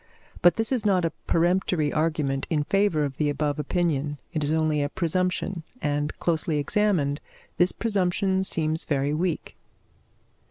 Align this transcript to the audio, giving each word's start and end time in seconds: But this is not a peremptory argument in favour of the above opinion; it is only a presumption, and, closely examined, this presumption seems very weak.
But 0.41 0.55
this 0.55 0.71
is 0.71 0.83
not 0.83 1.05
a 1.05 1.11
peremptory 1.27 1.93
argument 1.93 2.47
in 2.49 2.63
favour 2.63 3.03
of 3.05 3.17
the 3.17 3.29
above 3.29 3.59
opinion; 3.59 4.19
it 4.33 4.43
is 4.43 4.51
only 4.51 4.81
a 4.81 4.89
presumption, 4.89 5.61
and, 5.79 6.11
closely 6.19 6.57
examined, 6.57 7.19
this 7.57 7.71
presumption 7.71 8.43
seems 8.43 8.85
very 8.85 9.13
weak. 9.13 9.55